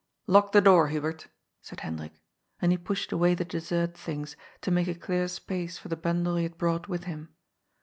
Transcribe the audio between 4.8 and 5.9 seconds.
a clear space for